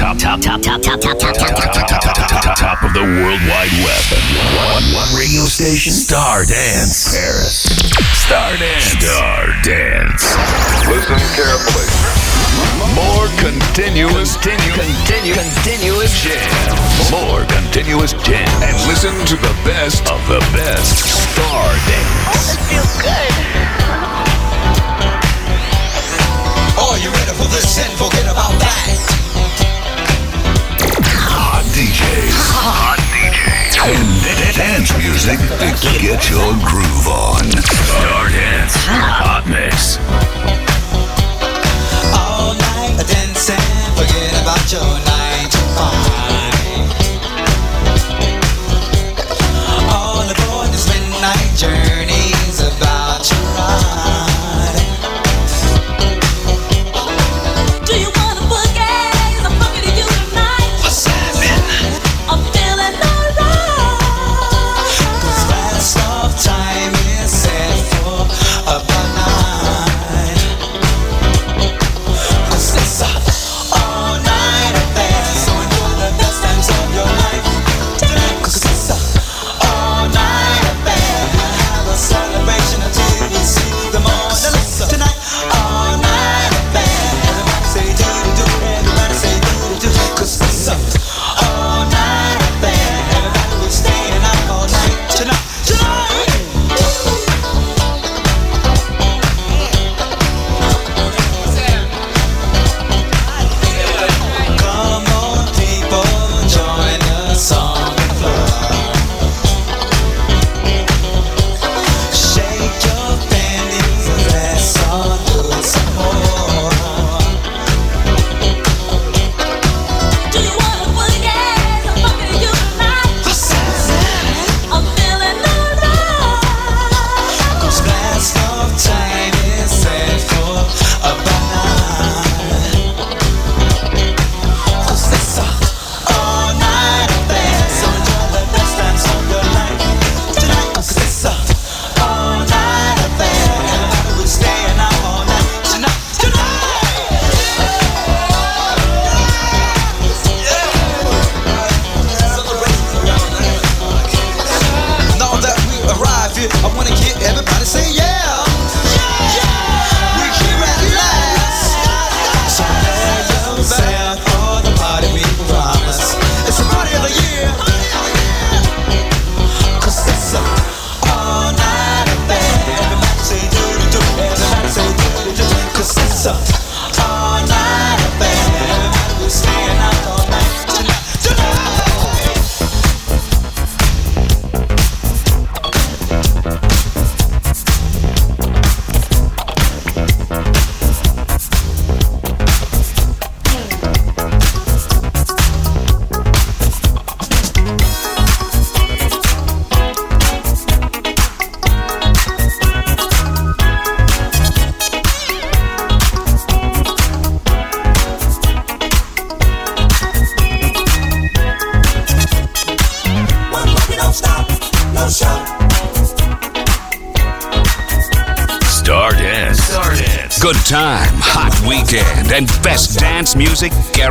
[0.00, 3.04] top, top, top, top, top, top, top, top, top, top, top, top, top of the
[3.04, 4.00] World Wide Web.
[4.96, 5.92] one radio station?
[5.92, 7.68] Star Dance Paris.
[8.16, 8.96] Star Dance.
[8.96, 10.24] Star Dance.
[10.88, 11.84] Listen carefully.
[12.96, 16.48] More continuous, continuous, continue, continuous jam.
[17.12, 20.96] More continuous jam, and listen to the best of the best.
[21.36, 22.16] Star Dance.
[22.24, 23.36] Oh, it feels good.
[26.88, 27.76] Are you ready for this?
[27.84, 29.29] And forget about that.
[31.80, 32.36] DJs.
[32.60, 33.80] Hot DJs.
[33.88, 34.04] And
[34.52, 37.48] dance music to get your groove on.
[37.88, 39.96] Star Dance Hot Mix.
[42.12, 43.56] All night dancing,
[43.96, 46.84] forget about your nine to five.
[49.88, 51.99] All aboard this midnight journey.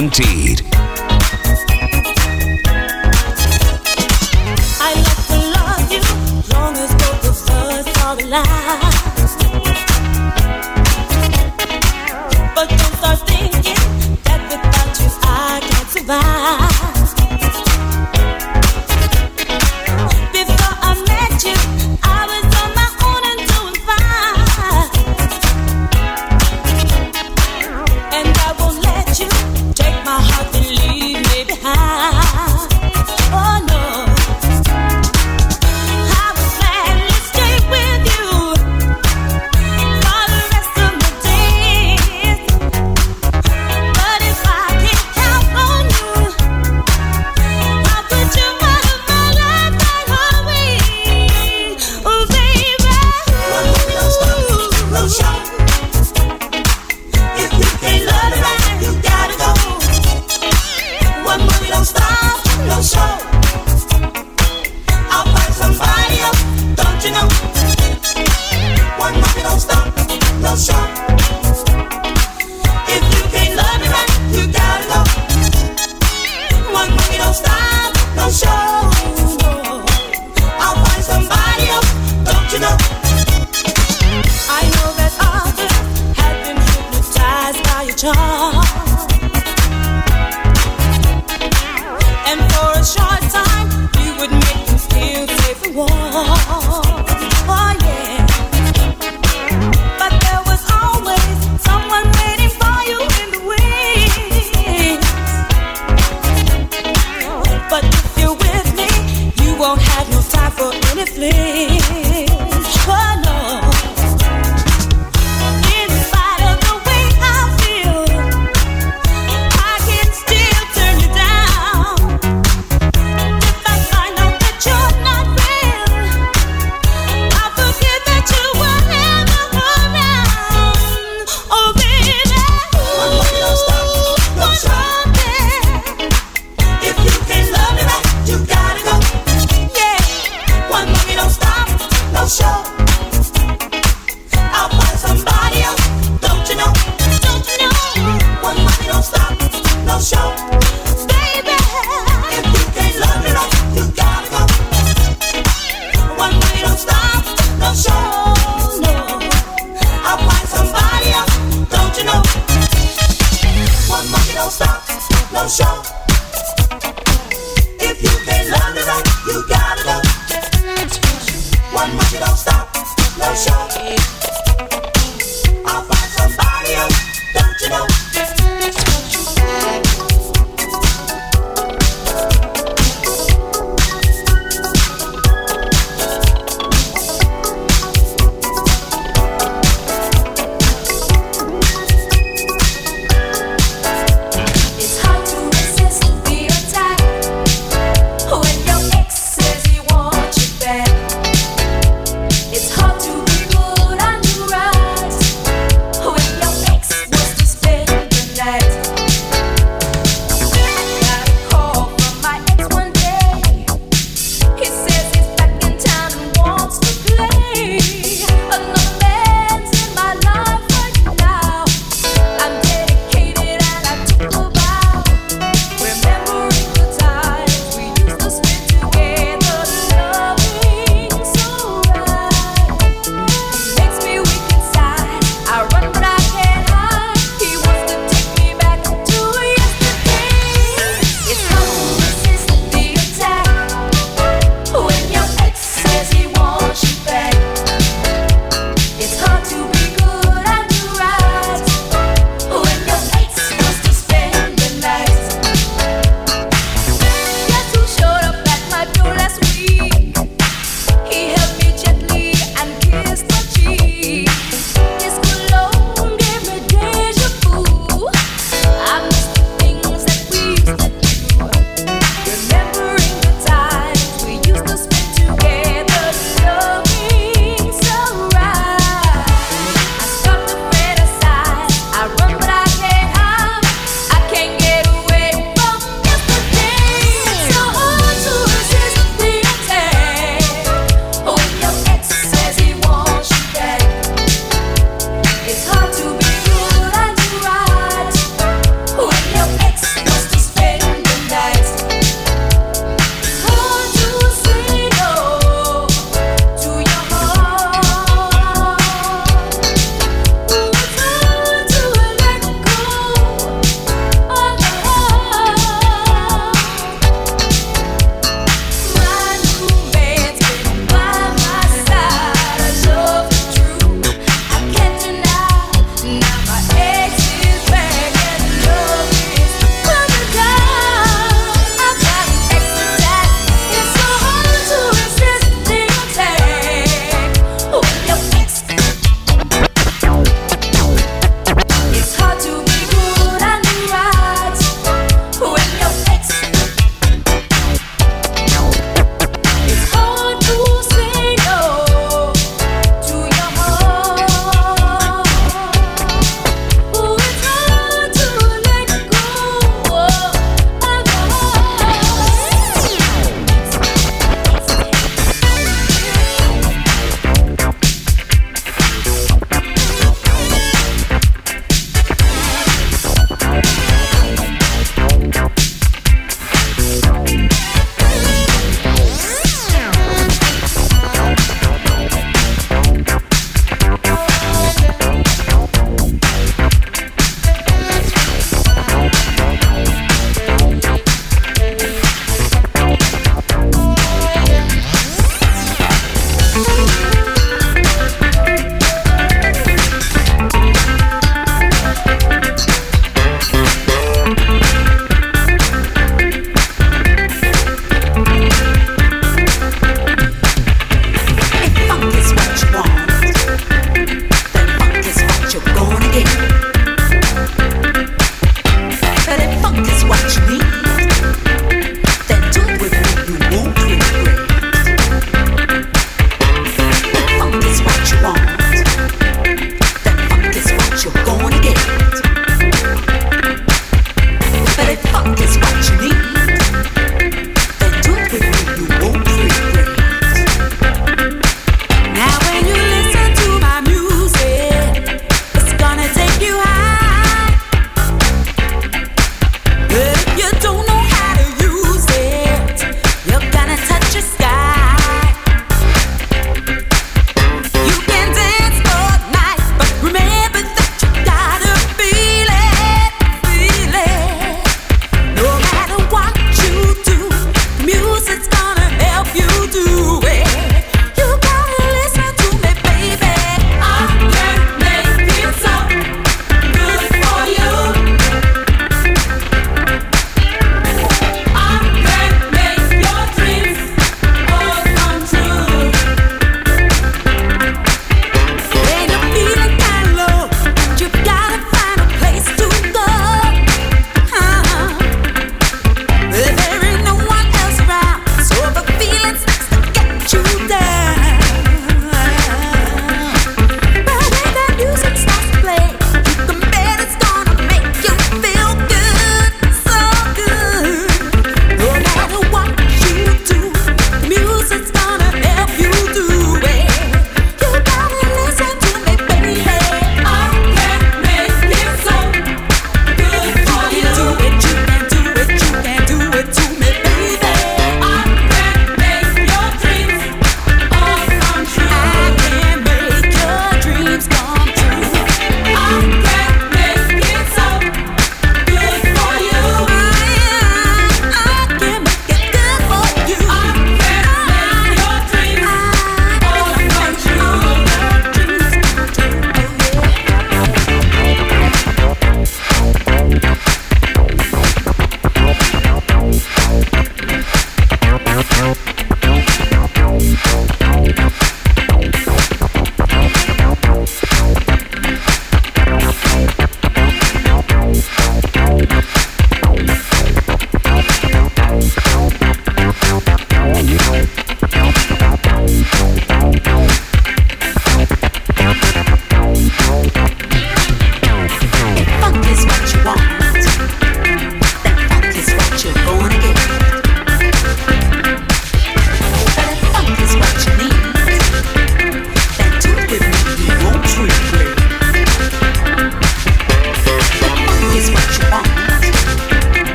[0.00, 0.62] guaranteed.
[4.80, 6.00] I like to love you
[6.54, 8.99] long as both of us are alive.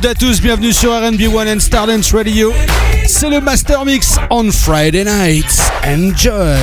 [0.00, 2.54] Toutes à tous, bienvenue sur RB One and Stardance Radio.
[3.06, 5.60] C'est le Master Mix on Friday nights.
[5.84, 6.56] Enjoy!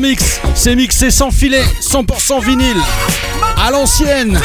[0.00, 2.76] Mix, c'est mixé sans filet, 100% vinyle,
[3.56, 4.40] à l'ancienne.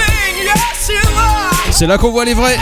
[1.71, 2.57] C'est là qu'on voit les vrais.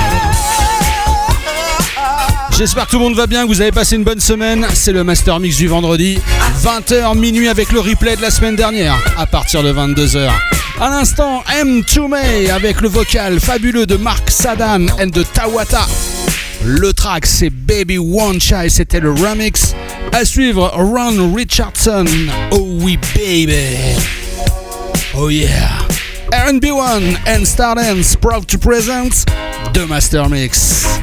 [2.56, 4.68] J'espère que tout le monde va bien, que vous avez passé une bonne semaine.
[4.76, 6.20] C'est le Master Mix du vendredi,
[6.64, 10.30] 20h minuit avec le replay de la semaine dernière, à partir de 22h.
[10.80, 15.88] À l'instant, M2 May avec le vocal fabuleux de Mark Sadan and de Tawata.
[16.64, 19.73] Le track c'est Baby One Chai, c'était le remix.
[20.14, 22.06] À suivre, Ron Richardson,
[22.52, 23.98] Oh We Baby.
[25.16, 25.80] Oh yeah.
[26.32, 29.26] RB1 and Stardance proud to present
[29.74, 31.03] The Master Mix.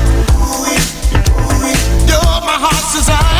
[3.01, 3.30] desire.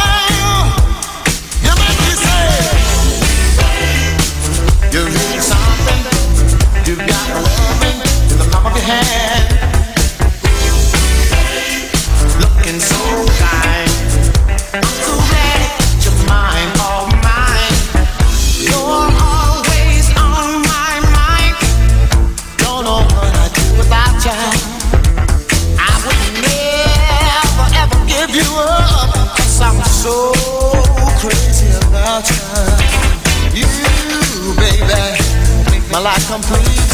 [36.04, 36.94] My life complete.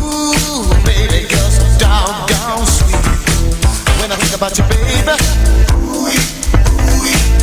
[0.00, 3.06] Ooh, baby, you're so doggone sweet.
[4.00, 5.14] When I think about you, baby,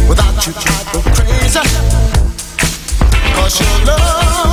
[0.08, 1.60] without you, I go crazy.
[3.36, 4.53] Cause your love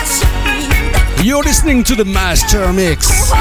[1.23, 3.31] You're listening to the Master Mix.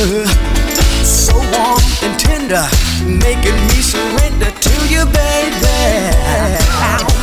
[0.00, 2.66] So warm and tender,
[3.04, 7.19] making me surrender to you, baby.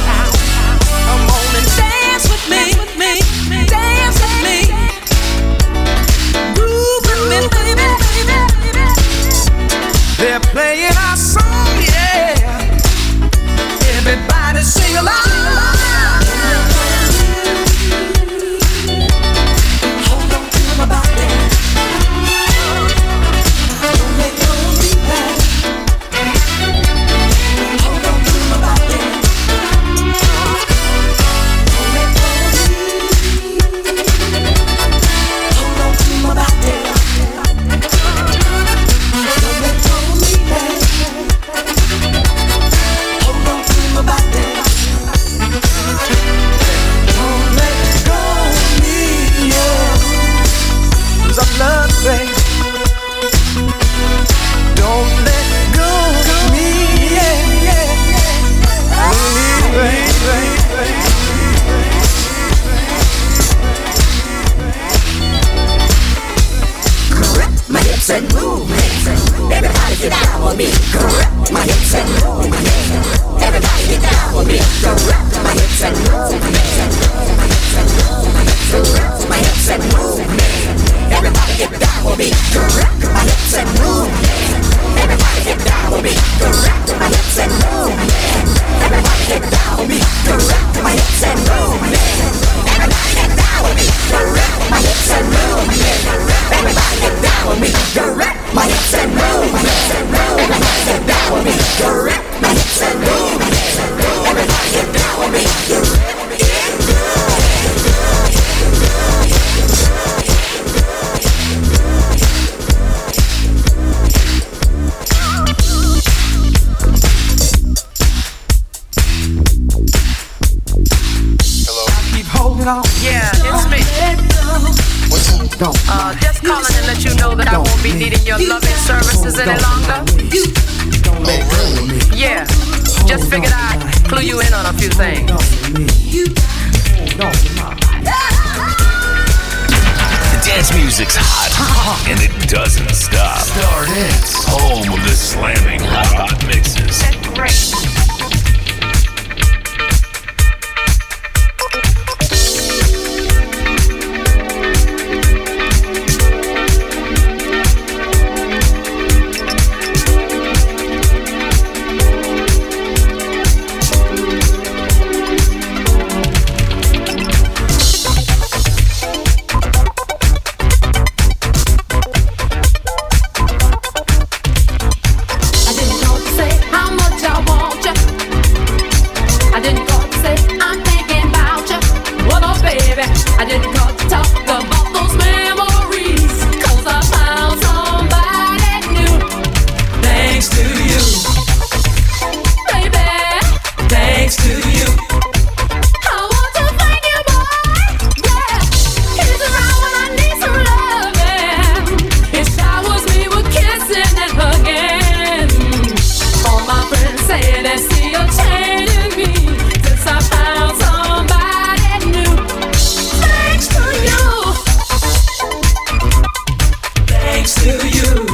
[217.68, 218.26] to you.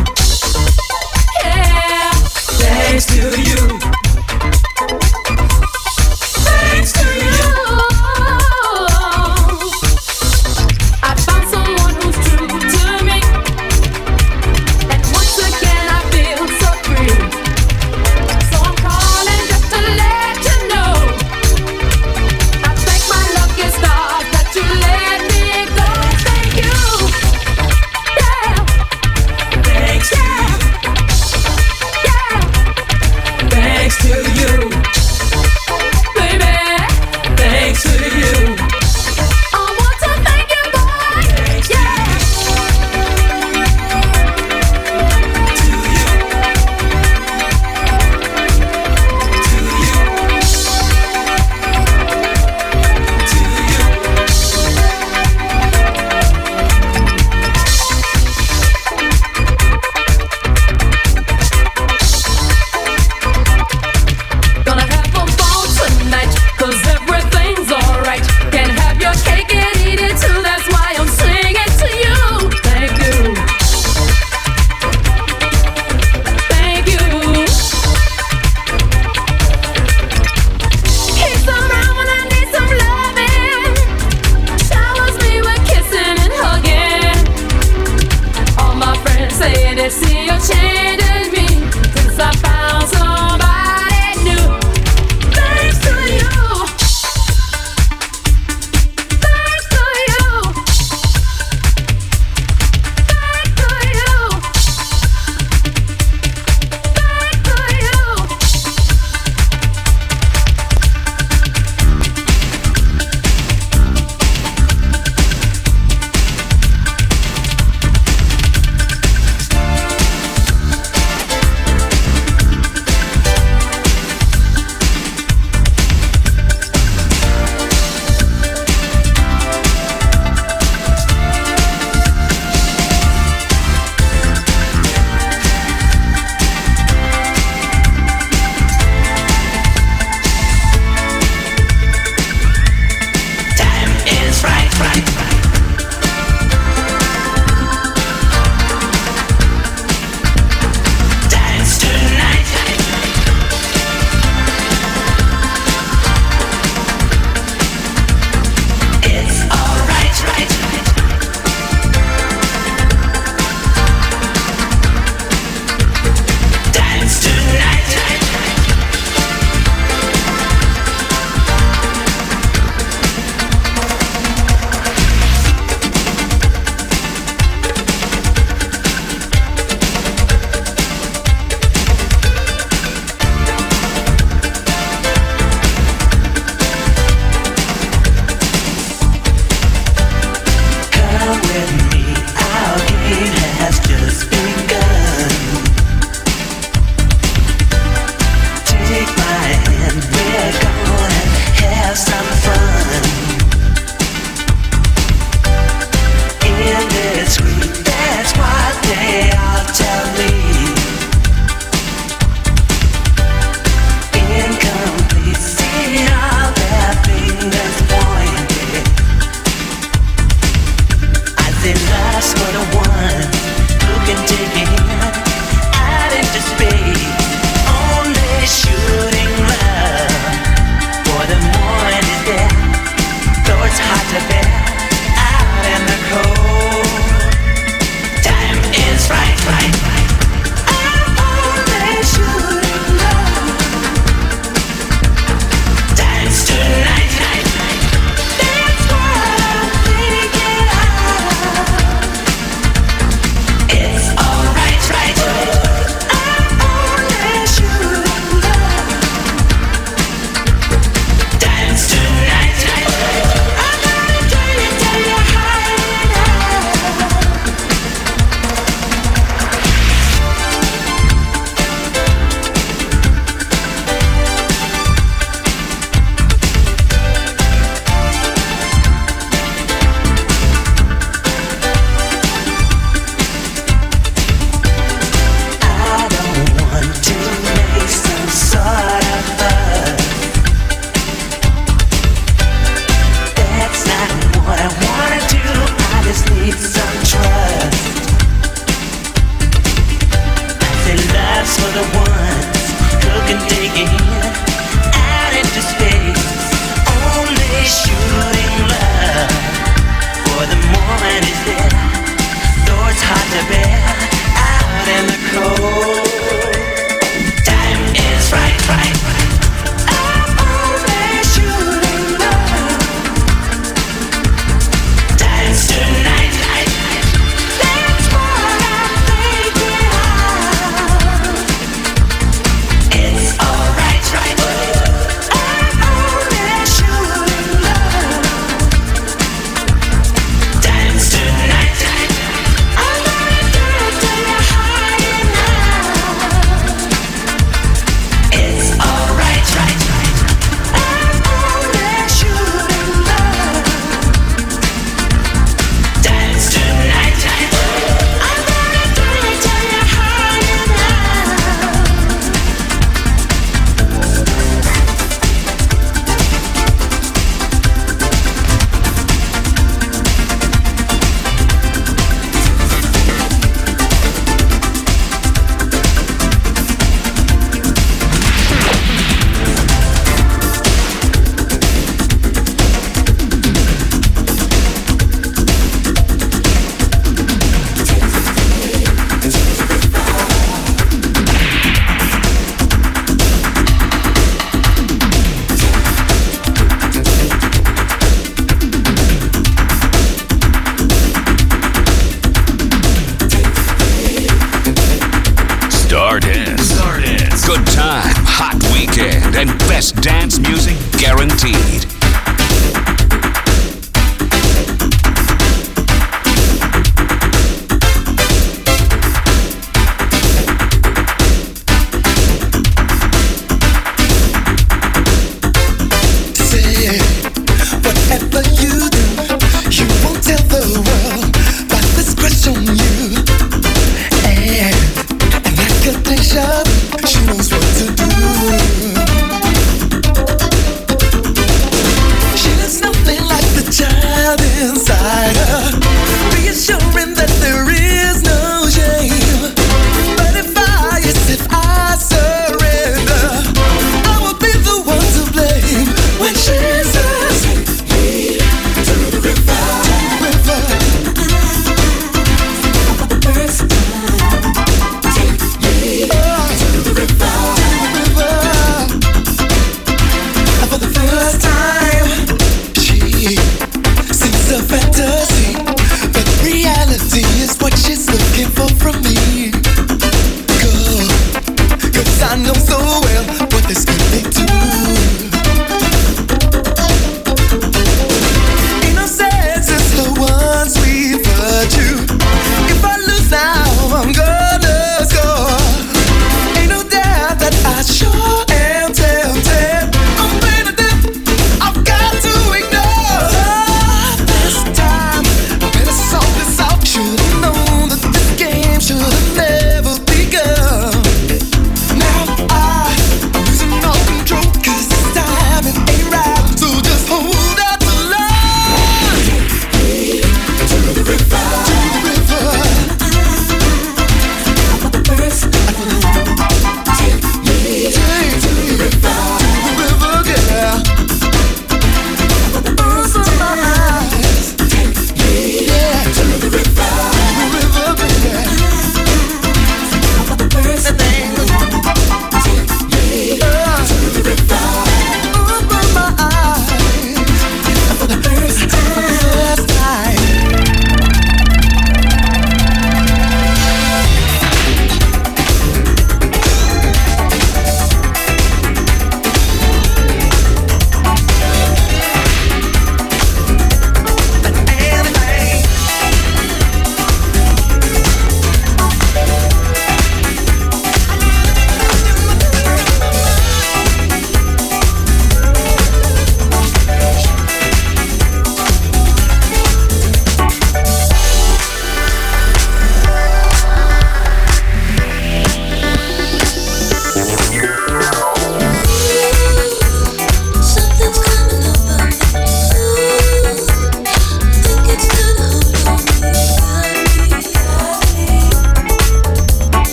[1.43, 2.11] Yeah.
[2.11, 3.93] Thanks to you.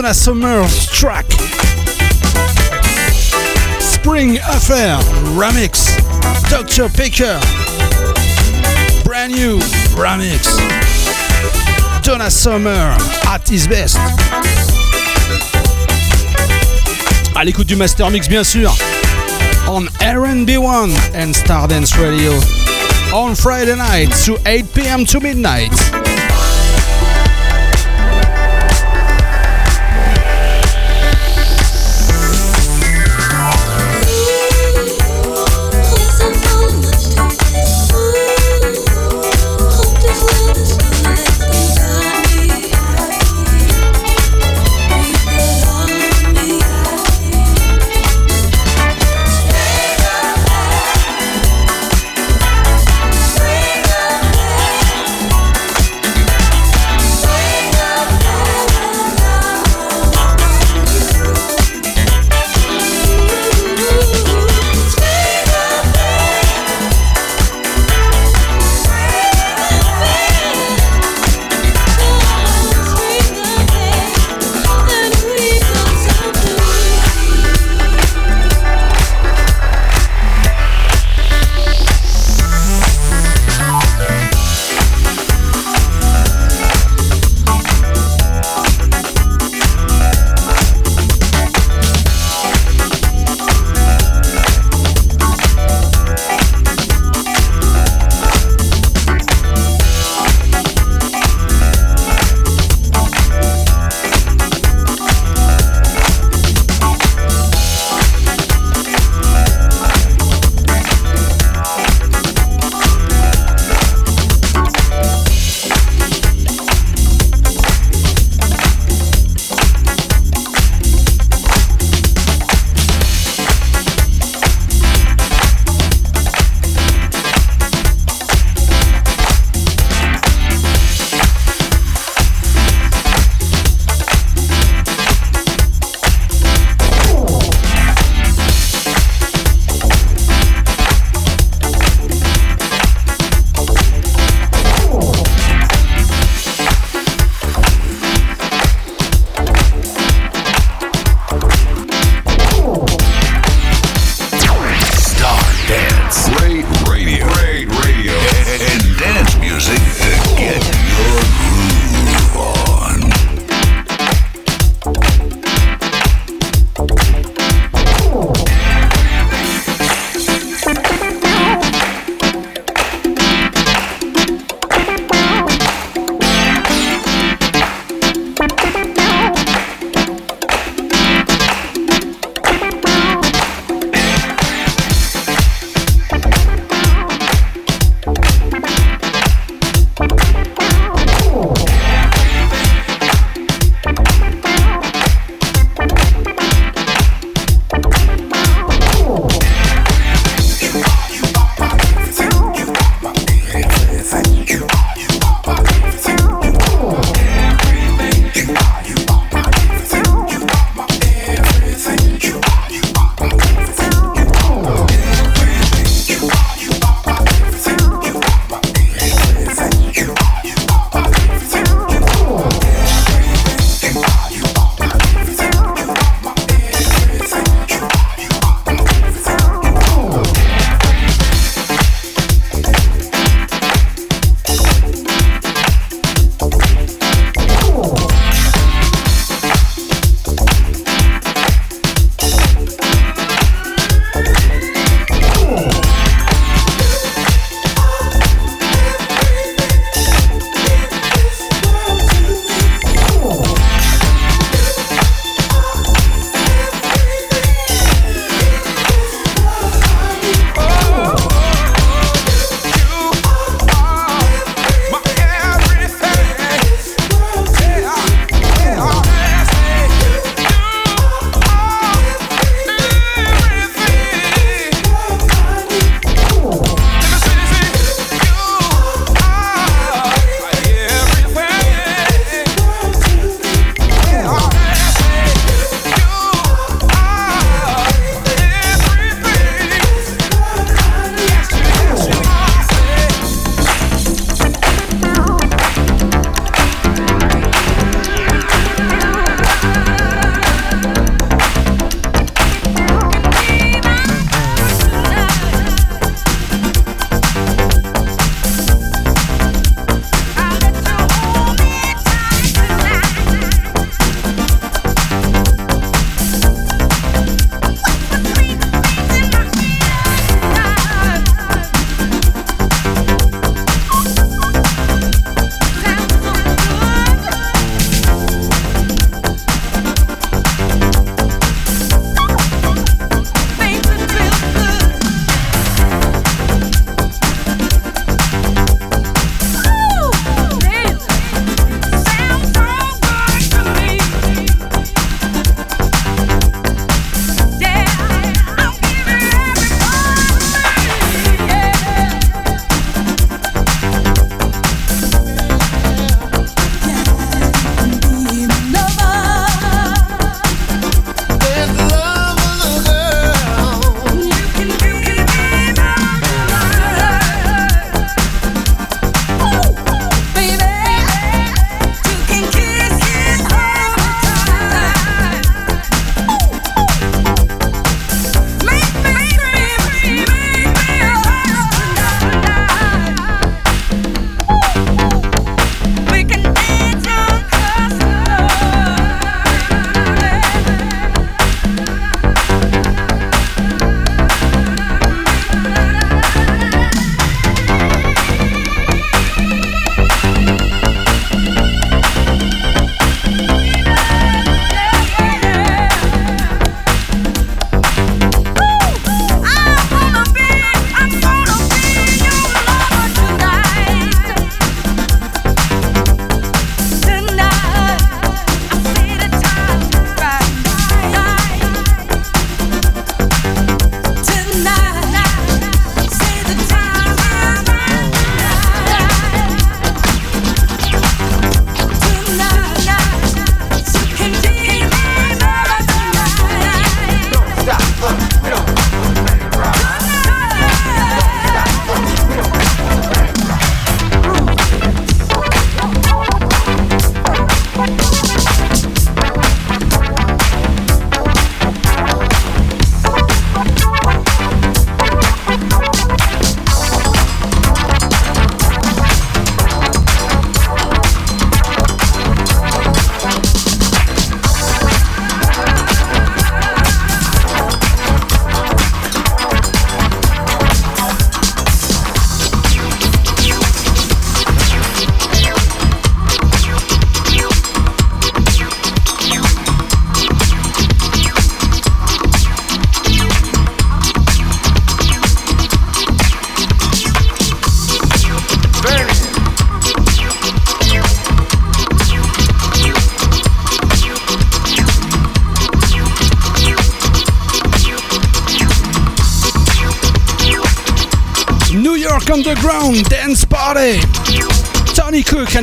[0.00, 1.30] Donna Summer's track.
[3.80, 4.96] Spring Affair
[5.36, 5.94] Remix.
[6.48, 6.88] Dr.
[6.88, 7.38] Picker.
[9.04, 9.58] Brand new
[10.00, 10.56] Remix.
[12.02, 12.96] Donna Summer
[13.28, 13.98] at his best.
[17.36, 18.74] À l'écoute du Master Mix, bien sûr.
[19.68, 22.32] On RB1 and Stardance Radio.
[23.12, 25.04] On Friday night to 8 p.m.
[25.04, 25.99] to midnight.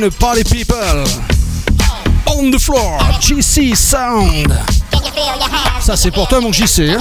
[0.10, 1.04] The Party People.
[2.30, 4.54] On the floor, GC Sound.
[5.82, 6.92] Ça c'est pour toi mon JC.
[6.92, 7.00] hein.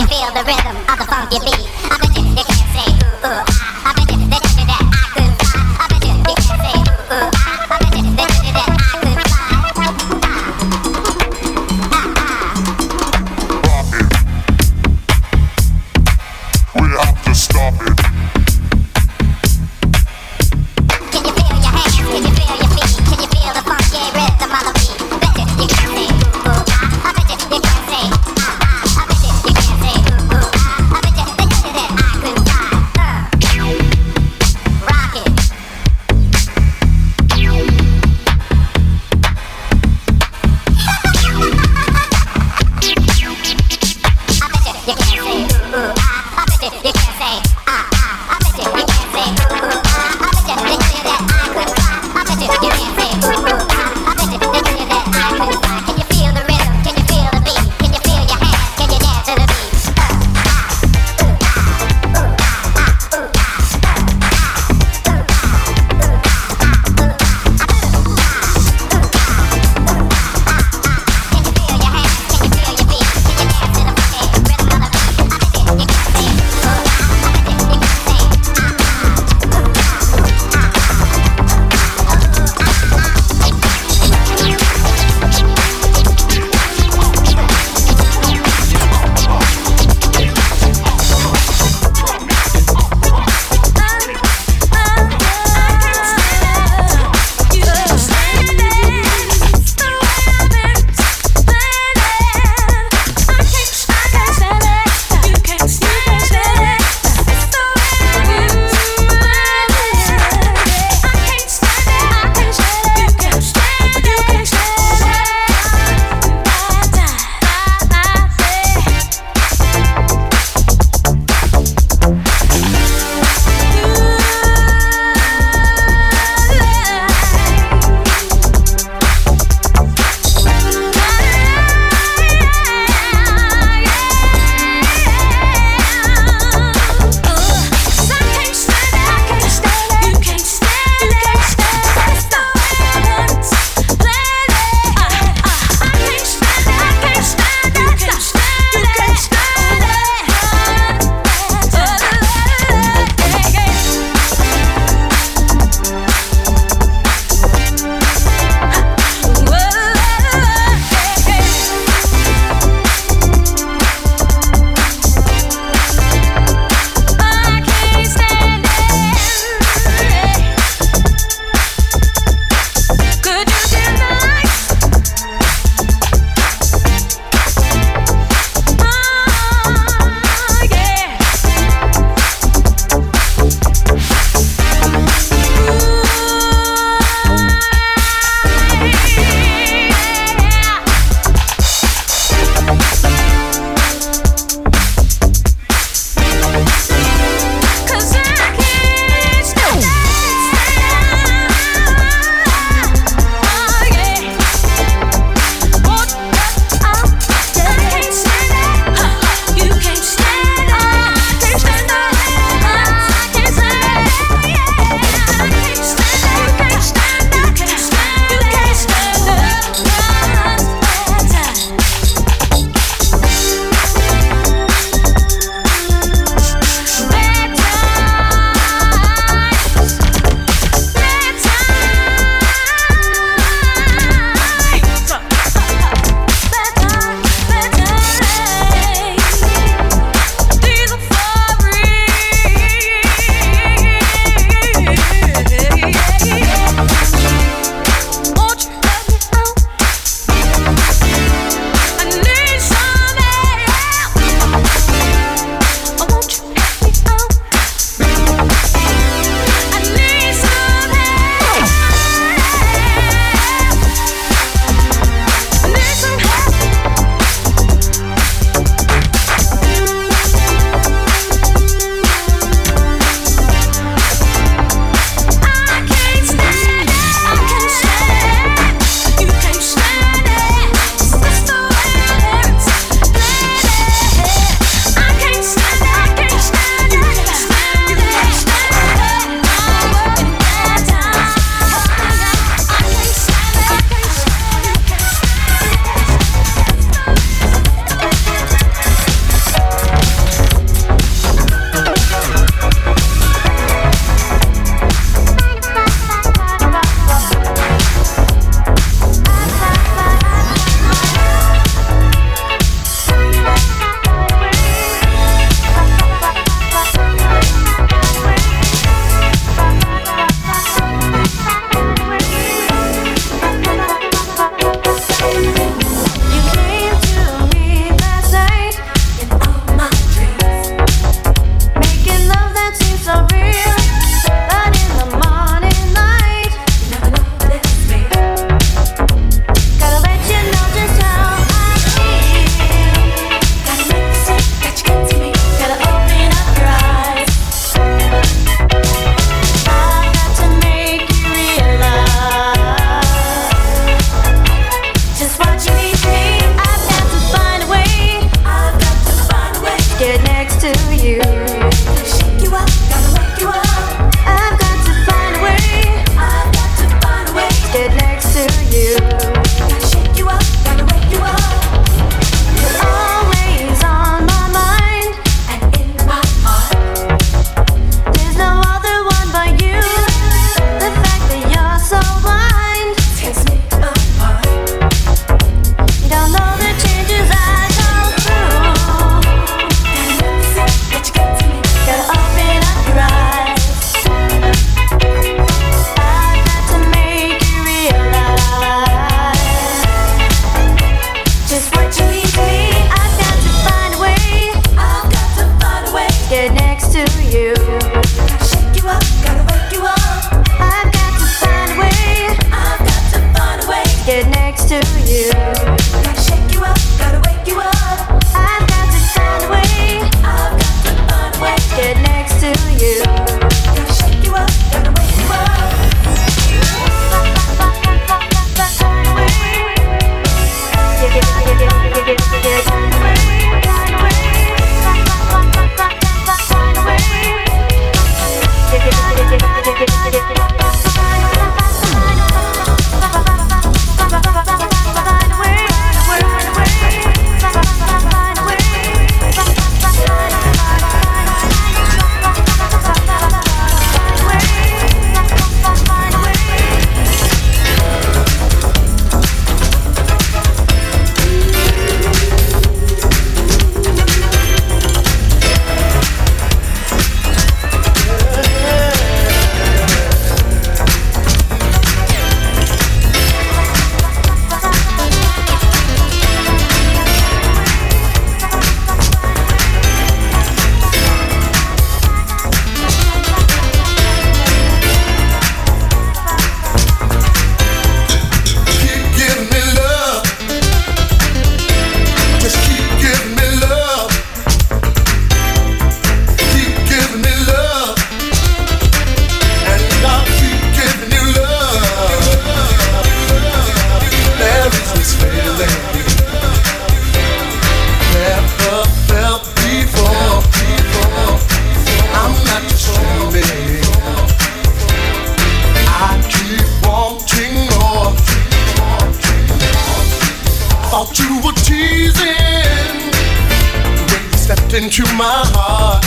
[524.76, 526.04] into my heart.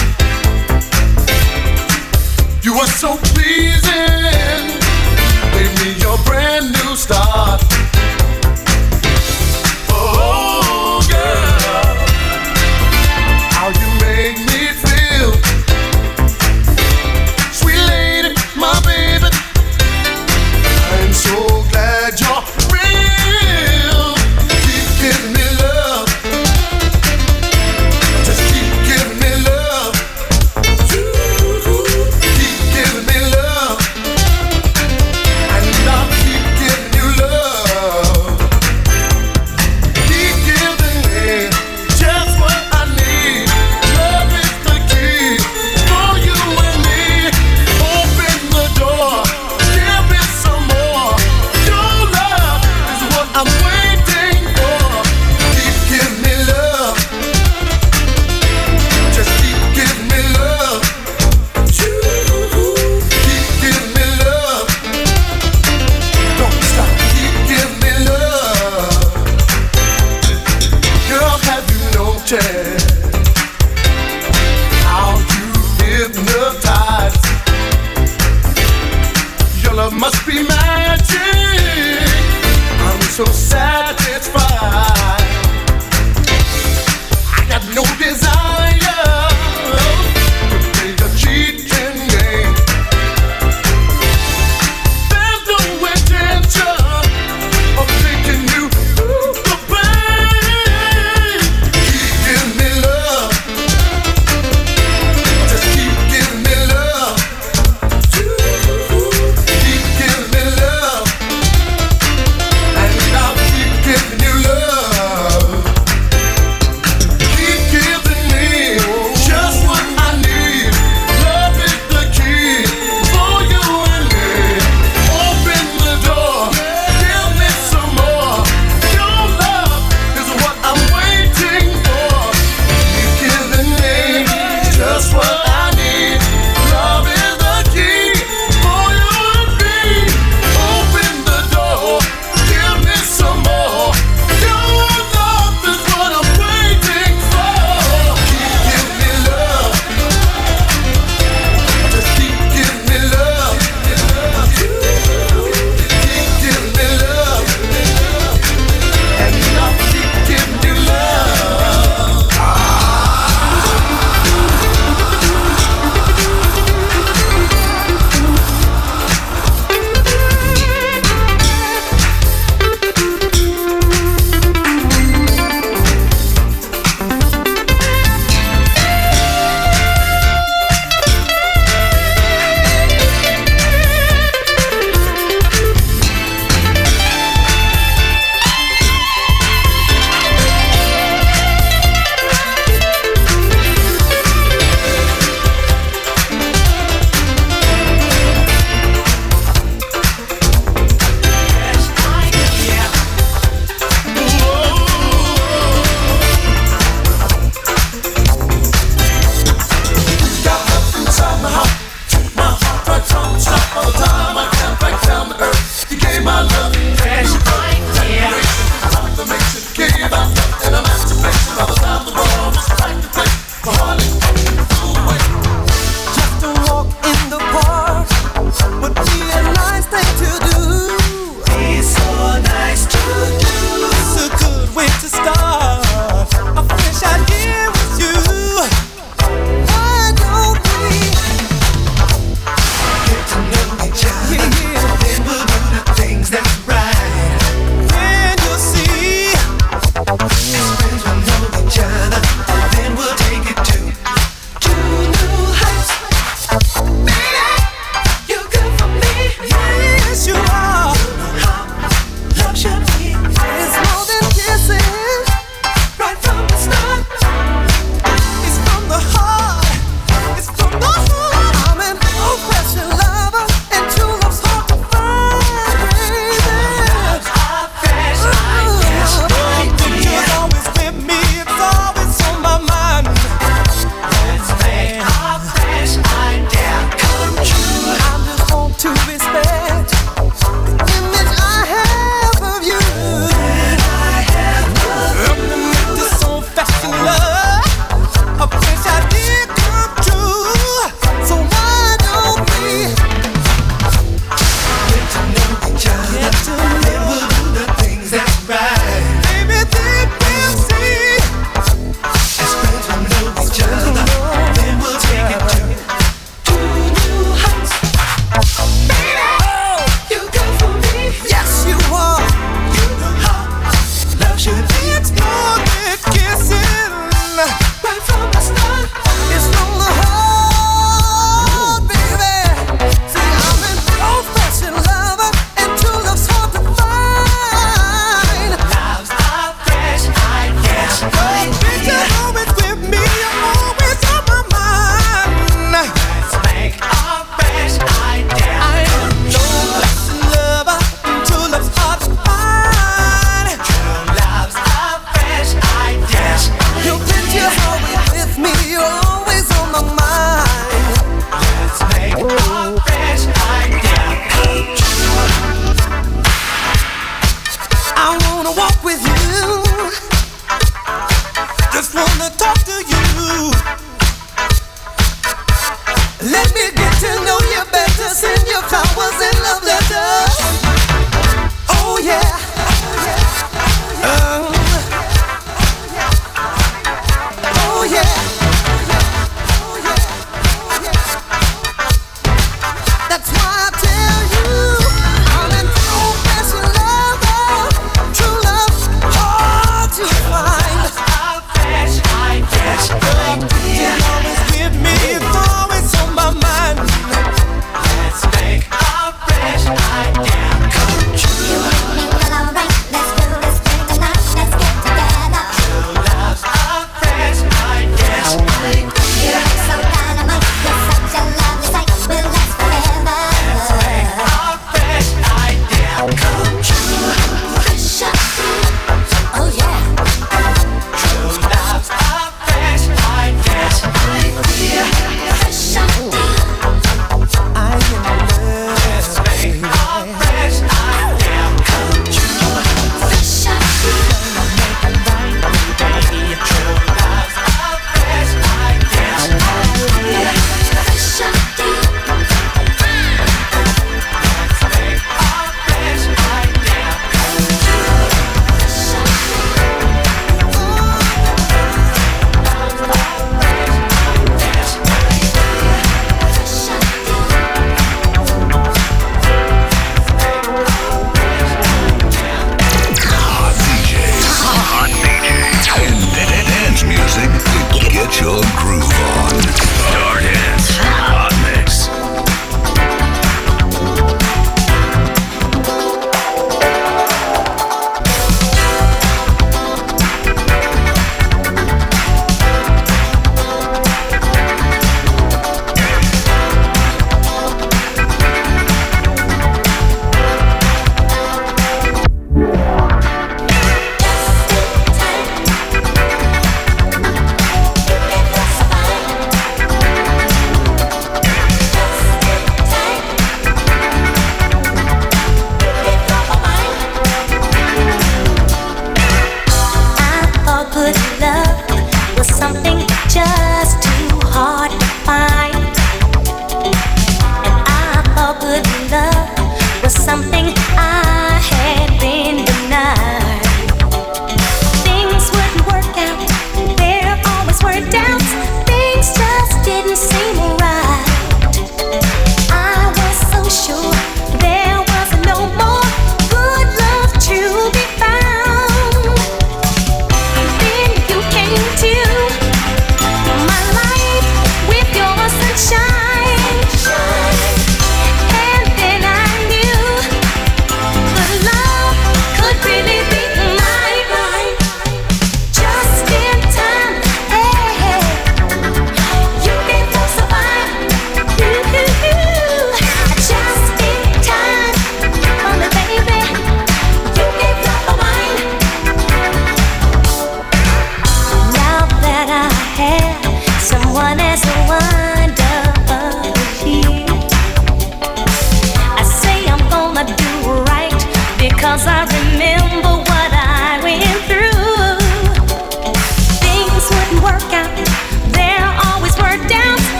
[2.64, 4.78] You were so pleasing,
[5.54, 7.64] gave me your brand new start.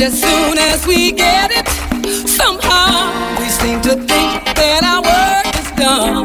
[0.00, 1.66] And as soon as we get it,
[2.28, 3.10] somehow
[3.40, 6.24] we seem to think that our work is done.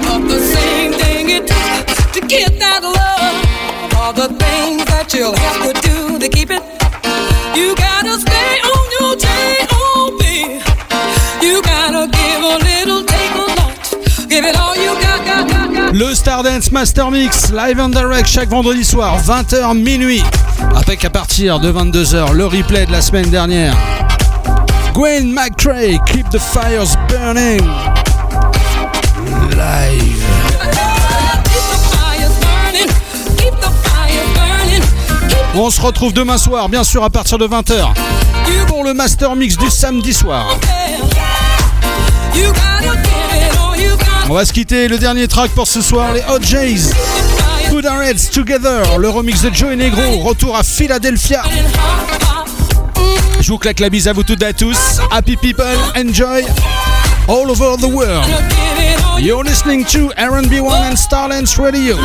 [0.00, 5.36] But the same thing it took to get that love, all the things that you'll
[5.36, 5.95] have to do
[16.36, 20.22] Stardance Master Mix, live and direct chaque vendredi soir, 20h minuit.
[20.74, 23.74] Avec à partir de 22h, le replay de la semaine dernière.
[24.92, 27.66] Gwen McTray, Keep the Fires Burning.
[35.54, 37.94] On se retrouve demain soir, bien sûr, à partir de 20h.
[38.66, 40.58] Pour le Master Mix du samedi soir.
[44.28, 44.88] On va se quitter.
[44.88, 46.90] Le dernier track pour ce soir, les Hot Jays.
[47.70, 48.98] Put our heads together.
[48.98, 50.18] Le remix de Joey Negro.
[50.22, 51.42] Retour à Philadelphia.
[53.40, 54.76] Je vous claque la bise à vous toutes et à tous.
[55.12, 56.42] Happy people, enjoy
[57.28, 58.26] all over the world.
[59.18, 61.96] You're listening to R&B1 and Starlands Radio.